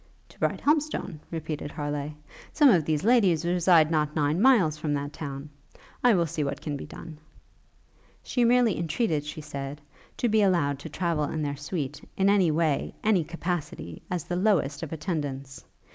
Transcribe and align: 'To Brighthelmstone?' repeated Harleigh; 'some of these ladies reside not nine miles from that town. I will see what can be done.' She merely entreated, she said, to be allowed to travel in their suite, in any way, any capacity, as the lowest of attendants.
'To 0.29 0.39
Brighthelmstone?' 0.39 1.19
repeated 1.29 1.69
Harleigh; 1.71 2.15
'some 2.51 2.69
of 2.69 2.85
these 2.85 3.03
ladies 3.03 3.45
reside 3.45 3.91
not 3.91 4.15
nine 4.15 4.41
miles 4.41 4.75
from 4.75 4.95
that 4.95 5.13
town. 5.13 5.47
I 6.03 6.15
will 6.15 6.25
see 6.25 6.43
what 6.43 6.59
can 6.59 6.75
be 6.75 6.87
done.' 6.87 7.19
She 8.23 8.43
merely 8.43 8.79
entreated, 8.79 9.23
she 9.23 9.41
said, 9.41 9.79
to 10.17 10.27
be 10.27 10.41
allowed 10.41 10.79
to 10.79 10.89
travel 10.89 11.25
in 11.25 11.43
their 11.43 11.55
suite, 11.55 12.01
in 12.17 12.29
any 12.31 12.49
way, 12.49 12.95
any 13.03 13.23
capacity, 13.23 14.01
as 14.09 14.23
the 14.23 14.35
lowest 14.35 14.81
of 14.81 14.91
attendants. 14.91 15.63